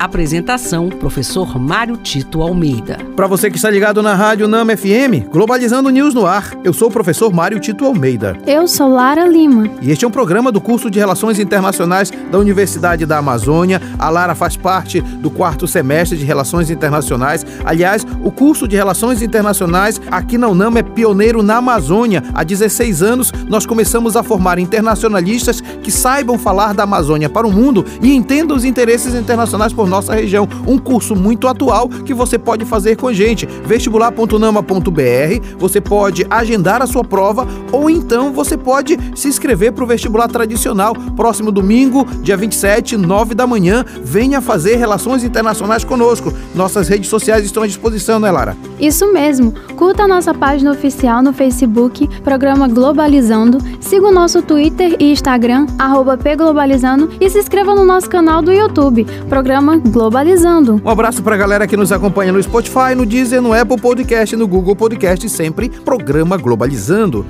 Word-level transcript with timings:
Apresentação: 0.00 0.88
Professor 0.88 1.58
Mário 1.58 1.94
Tito 1.98 2.40
Almeida. 2.40 2.96
Para 3.14 3.26
você 3.26 3.50
que 3.50 3.56
está 3.56 3.68
ligado 3.68 4.02
na 4.02 4.14
Rádio 4.14 4.48
Nama 4.48 4.74
FM, 4.74 5.28
Globalizando 5.30 5.90
News 5.90 6.14
no 6.14 6.24
ar, 6.24 6.54
eu 6.64 6.72
sou 6.72 6.88
o 6.88 6.90
professor 6.90 7.30
Mário 7.30 7.60
Tito 7.60 7.84
Almeida. 7.84 8.34
Eu 8.46 8.66
sou 8.66 8.88
Lara 8.88 9.26
Lima. 9.26 9.68
E 9.82 9.90
este 9.90 10.06
é 10.06 10.08
um 10.08 10.10
programa 10.10 10.50
do 10.50 10.58
curso 10.58 10.90
de 10.90 10.98
Relações 10.98 11.38
Internacionais 11.38 12.10
da 12.30 12.38
Universidade 12.38 13.04
da 13.04 13.18
Amazônia. 13.18 13.78
A 13.98 14.08
Lara 14.08 14.34
faz 14.34 14.56
parte 14.56 15.02
do 15.02 15.30
quarto 15.30 15.66
semestre 15.66 16.16
de 16.16 16.24
Relações 16.24 16.70
Internacionais. 16.70 17.44
Aliás, 17.62 18.06
o 18.24 18.30
curso 18.30 18.66
de 18.66 18.76
Relações 18.76 19.20
Internacionais 19.20 20.00
aqui 20.10 20.38
na 20.38 20.48
UNAM 20.48 20.78
é 20.78 20.82
pioneiro 20.82 21.42
na 21.42 21.58
Amazônia. 21.58 22.24
Há 22.32 22.42
16 22.42 23.02
anos, 23.02 23.32
nós 23.50 23.66
começamos 23.66 24.16
a 24.16 24.22
formar 24.22 24.58
internacionalistas 24.58 25.60
que 25.60 25.92
saibam 25.92 26.38
falar 26.38 26.72
da 26.72 26.84
Amazônia 26.84 27.28
para 27.28 27.46
o 27.46 27.52
mundo 27.52 27.84
e 28.00 28.14
entendam 28.14 28.56
os 28.56 28.64
interesses 28.64 29.14
internacionais 29.14 29.74
por 29.74 29.89
nossa 29.90 30.14
região. 30.14 30.48
Um 30.66 30.78
curso 30.78 31.14
muito 31.14 31.46
atual 31.46 31.88
que 31.88 32.14
você 32.14 32.38
pode 32.38 32.64
fazer 32.64 32.96
com 32.96 33.08
a 33.08 33.12
gente. 33.12 33.46
vestibular.nama.br, 33.46 35.56
você 35.58 35.80
pode 35.80 36.26
agendar 36.30 36.80
a 36.80 36.86
sua 36.86 37.04
prova 37.04 37.46
ou 37.72 37.90
então 37.90 38.32
você 38.32 38.56
pode 38.56 38.96
se 39.14 39.28
inscrever 39.28 39.72
para 39.72 39.84
o 39.84 39.86
vestibular 39.86 40.28
tradicional. 40.28 40.94
Próximo 41.16 41.52
domingo, 41.52 42.06
dia 42.22 42.36
27, 42.36 42.96
9 42.96 43.34
da 43.34 43.46
manhã, 43.46 43.84
venha 44.02 44.40
fazer 44.40 44.76
relações 44.76 45.24
internacionais 45.24 45.84
conosco. 45.84 46.32
Nossas 46.54 46.88
redes 46.88 47.10
sociais 47.10 47.44
estão 47.44 47.62
à 47.62 47.66
disposição, 47.66 48.18
né, 48.18 48.30
Lara? 48.30 48.56
Isso 48.78 49.12
mesmo. 49.12 49.52
Curta 49.76 50.04
a 50.04 50.08
nossa 50.08 50.32
página 50.32 50.70
oficial 50.70 51.22
no 51.22 51.32
Facebook, 51.32 52.08
programa 52.22 52.68
Globalizando. 52.68 53.58
Siga 53.80 54.06
o 54.06 54.12
nosso 54.12 54.42
Twitter 54.42 54.96
e 54.98 55.10
Instagram, 55.10 55.66
arroba 55.78 56.16
pglobalizando 56.16 57.10
e 57.20 57.28
se 57.28 57.38
inscreva 57.38 57.74
no 57.74 57.84
nosso 57.84 58.08
canal 58.08 58.40
do 58.40 58.52
YouTube, 58.52 59.04
programa 59.28 59.76
Globalizando. 59.88 60.80
Um 60.84 60.90
abraço 60.90 61.22
pra 61.22 61.36
galera 61.36 61.66
que 61.66 61.76
nos 61.76 61.92
acompanha 61.92 62.32
no 62.32 62.42
Spotify, 62.42 62.94
no 62.96 63.06
Deezer, 63.06 63.40
no 63.40 63.52
Apple 63.52 63.80
Podcast, 63.80 64.36
no 64.36 64.46
Google 64.46 64.76
Podcast, 64.76 65.28
sempre 65.28 65.68
programa 65.68 66.36
Globalizando. 66.36 67.24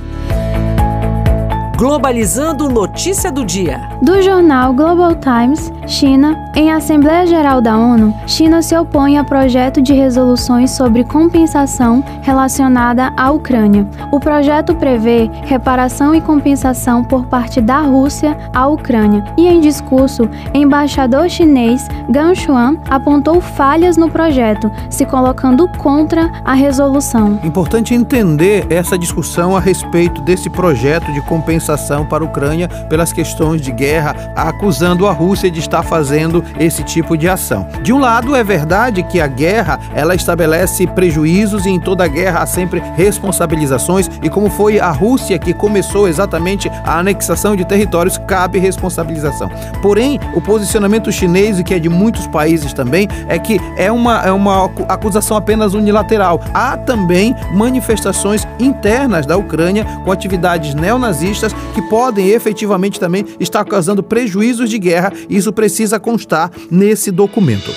Globalizando 1.80 2.68
notícia 2.68 3.32
do 3.32 3.42
dia. 3.42 3.80
Do 4.02 4.20
jornal 4.20 4.74
Global 4.74 5.14
Times, 5.14 5.72
China, 5.86 6.36
em 6.54 6.70
Assembleia 6.70 7.26
Geral 7.26 7.62
da 7.62 7.74
ONU, 7.74 8.14
China 8.26 8.60
se 8.60 8.76
opõe 8.76 9.16
a 9.16 9.24
projeto 9.24 9.80
de 9.80 9.94
resoluções 9.94 10.72
sobre 10.72 11.04
compensação 11.04 12.04
relacionada 12.20 13.10
à 13.16 13.30
Ucrânia. 13.30 13.88
O 14.12 14.20
projeto 14.20 14.74
prevê 14.74 15.30
reparação 15.44 16.14
e 16.14 16.20
compensação 16.20 17.02
por 17.02 17.24
parte 17.24 17.62
da 17.62 17.80
Rússia 17.80 18.36
à 18.52 18.66
Ucrânia. 18.66 19.24
E 19.38 19.48
em 19.48 19.58
discurso, 19.58 20.28
embaixador 20.52 21.30
chinês 21.30 21.88
Gan 22.10 22.34
Xuan 22.34 22.76
apontou 22.90 23.40
falhas 23.40 23.96
no 23.96 24.10
projeto, 24.10 24.70
se 24.90 25.06
colocando 25.06 25.66
contra 25.78 26.30
a 26.44 26.52
resolução. 26.52 27.40
Importante 27.42 27.94
entender 27.94 28.66
essa 28.68 28.98
discussão 28.98 29.56
a 29.56 29.60
respeito 29.60 30.20
desse 30.20 30.50
projeto 30.50 31.10
de 31.14 31.22
compensação 31.22 31.69
compensação 31.70 32.04
para 32.04 32.24
a 32.24 32.26
Ucrânia 32.26 32.68
pelas 32.88 33.12
questões 33.12 33.60
de 33.60 33.70
guerra, 33.70 34.32
acusando 34.34 35.06
a 35.06 35.12
Rússia 35.12 35.50
de 35.50 35.60
estar 35.60 35.82
fazendo 35.82 36.44
esse 36.58 36.82
tipo 36.82 37.16
de 37.16 37.28
ação. 37.28 37.66
De 37.82 37.92
um 37.92 37.98
lado, 37.98 38.34
é 38.34 38.42
verdade 38.42 39.02
que 39.02 39.20
a 39.20 39.26
guerra 39.26 39.78
ela 39.94 40.14
estabelece 40.14 40.86
prejuízos 40.86 41.66
e 41.66 41.70
em 41.70 41.80
toda 41.80 42.06
guerra 42.08 42.40
há 42.40 42.46
sempre 42.46 42.82
responsabilizações 42.96 44.10
e 44.22 44.28
como 44.28 44.50
foi 44.50 44.80
a 44.80 44.90
Rússia 44.90 45.38
que 45.38 45.54
começou 45.54 46.08
exatamente 46.08 46.68
a 46.84 46.98
anexação 46.98 47.54
de 47.54 47.64
territórios, 47.64 48.18
cabe 48.18 48.58
responsabilização. 48.58 49.50
Porém, 49.82 50.18
o 50.34 50.40
posicionamento 50.40 51.12
chinês 51.12 51.58
e 51.58 51.64
que 51.64 51.74
é 51.74 51.78
de 51.78 51.88
muitos 51.88 52.26
países 52.26 52.72
também 52.72 53.08
é 53.28 53.38
que 53.38 53.60
é 53.76 53.92
uma, 53.92 54.22
é 54.22 54.32
uma 54.32 54.70
acusação 54.88 55.36
apenas 55.36 55.74
unilateral. 55.74 56.40
Há 56.52 56.76
também 56.76 57.34
manifestações 57.52 58.46
internas 58.58 59.26
da 59.26 59.36
Ucrânia 59.36 59.84
com 60.04 60.10
atividades 60.10 60.74
neonazistas 60.80 61.54
que 61.74 61.82
podem 61.82 62.28
efetivamente 62.28 62.98
também 62.98 63.24
estar 63.38 63.64
causando 63.64 64.02
prejuízos 64.02 64.68
de 64.70 64.78
guerra. 64.78 65.12
Isso 65.28 65.52
precisa 65.52 66.00
constar 66.00 66.50
nesse 66.70 67.10
documento. 67.10 67.70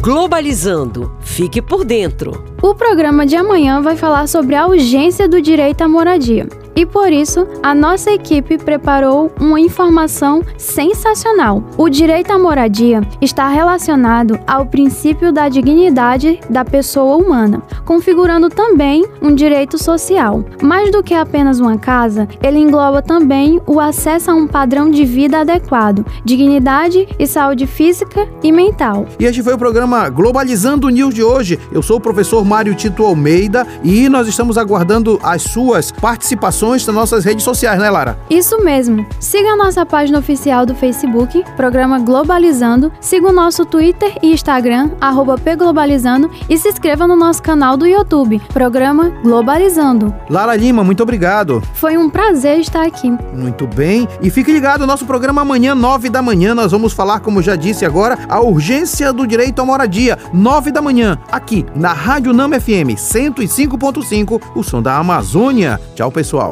Globalizando. 0.00 1.12
Fique 1.20 1.62
por 1.62 1.84
dentro. 1.84 2.44
O 2.60 2.74
programa 2.74 3.24
de 3.24 3.36
amanhã 3.36 3.80
vai 3.80 3.96
falar 3.96 4.26
sobre 4.26 4.56
a 4.56 4.66
urgência 4.66 5.28
do 5.28 5.40
direito 5.40 5.82
à 5.82 5.88
moradia. 5.88 6.48
E 6.74 6.86
por 6.86 7.12
isso, 7.12 7.46
a 7.62 7.74
nossa 7.74 8.10
equipe 8.10 8.56
preparou 8.56 9.30
uma 9.38 9.60
informação 9.60 10.42
sensacional. 10.56 11.62
O 11.76 11.88
direito 11.88 12.30
à 12.30 12.38
moradia 12.38 13.02
está 13.20 13.48
relacionado 13.48 14.38
ao 14.46 14.64
princípio 14.64 15.32
da 15.32 15.48
dignidade 15.48 16.40
da 16.48 16.64
pessoa 16.64 17.16
humana, 17.16 17.62
configurando 17.84 18.48
também 18.48 19.04
um 19.20 19.34
direito 19.34 19.76
social. 19.76 20.44
Mais 20.62 20.90
do 20.90 21.02
que 21.02 21.14
apenas 21.14 21.60
uma 21.60 21.76
casa, 21.76 22.26
ele 22.42 22.58
engloba 22.58 23.02
também 23.02 23.60
o 23.66 23.78
acesso 23.78 24.30
a 24.30 24.34
um 24.34 24.46
padrão 24.46 24.90
de 24.90 25.04
vida 25.04 25.40
adequado, 25.40 26.06
dignidade 26.24 27.06
e 27.18 27.26
saúde 27.26 27.66
física 27.66 28.26
e 28.42 28.50
mental. 28.50 29.06
E 29.18 29.26
este 29.26 29.42
foi 29.42 29.52
o 29.54 29.58
programa 29.58 30.08
Globalizando 30.08 30.88
News 30.88 31.14
de 31.14 31.22
hoje. 31.22 31.58
Eu 31.70 31.82
sou 31.82 31.98
o 31.98 32.00
professor 32.00 32.44
Mário 32.44 32.74
Tito 32.74 33.04
Almeida 33.04 33.66
e 33.84 34.08
nós 34.08 34.26
estamos 34.26 34.56
aguardando 34.56 35.20
as 35.22 35.42
suas 35.42 35.92
participações 35.92 36.61
nas 36.62 36.86
nossas 36.86 37.24
redes 37.24 37.42
sociais, 37.42 37.78
né, 37.80 37.90
Lara? 37.90 38.16
Isso 38.30 38.62
mesmo. 38.62 39.04
Siga 39.18 39.50
a 39.50 39.56
nossa 39.56 39.84
página 39.84 40.18
oficial 40.20 40.64
do 40.64 40.74
Facebook, 40.74 41.44
programa 41.56 41.98
Globalizando. 41.98 42.92
Siga 43.00 43.28
o 43.28 43.32
nosso 43.32 43.64
Twitter 43.64 44.16
e 44.22 44.32
Instagram, 44.32 44.92
arroba 45.00 45.36
pglobalizando. 45.36 46.30
E 46.48 46.56
se 46.56 46.68
inscreva 46.68 47.06
no 47.06 47.16
nosso 47.16 47.42
canal 47.42 47.76
do 47.76 47.86
YouTube, 47.86 48.40
programa 48.52 49.10
Globalizando. 49.22 50.14
Lara 50.30 50.54
Lima, 50.54 50.84
muito 50.84 51.02
obrigado. 51.02 51.62
Foi 51.74 51.98
um 51.98 52.08
prazer 52.08 52.60
estar 52.60 52.86
aqui. 52.86 53.10
Muito 53.34 53.66
bem. 53.66 54.06
E 54.20 54.30
fique 54.30 54.52
ligado, 54.52 54.86
nosso 54.86 55.04
programa 55.04 55.42
amanhã, 55.42 55.74
nove 55.74 56.08
da 56.08 56.22
manhã, 56.22 56.54
nós 56.54 56.70
vamos 56.70 56.92
falar, 56.92 57.20
como 57.20 57.42
já 57.42 57.56
disse 57.56 57.84
agora, 57.84 58.18
a 58.28 58.40
urgência 58.40 59.12
do 59.12 59.26
direito 59.26 59.60
à 59.60 59.64
moradia. 59.64 60.16
Nove 60.32 60.70
da 60.70 60.80
manhã, 60.80 61.18
aqui 61.30 61.66
na 61.74 61.92
Rádio 61.92 62.32
Nama 62.32 62.60
FM 62.60 62.94
105.5, 62.96 64.40
o 64.54 64.62
som 64.62 64.80
da 64.80 64.96
Amazônia. 64.96 65.80
Tchau, 65.94 66.10
pessoal. 66.10 66.51